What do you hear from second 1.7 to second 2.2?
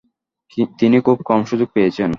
পেয়েছেন।